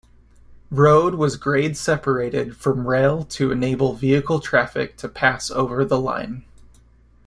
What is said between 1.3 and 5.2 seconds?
grade-separated from rail to enable vehicle traffic to